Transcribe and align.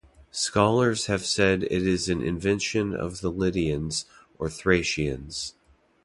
Scholars 0.31 1.05
have 1.05 1.23
said 1.23 1.61
it 1.61 1.71
is 1.85 2.09
an 2.09 2.23
invention 2.23 2.91
of 2.95 3.21
the 3.21 3.29
Lydians 3.29 4.05
or 4.39 4.49
Thracians. 4.49 5.53